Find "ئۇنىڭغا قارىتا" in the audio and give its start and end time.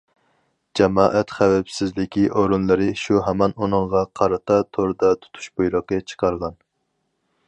3.59-4.59